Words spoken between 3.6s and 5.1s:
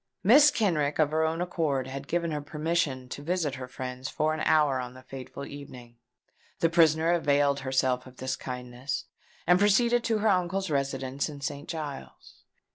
friends for an hour on the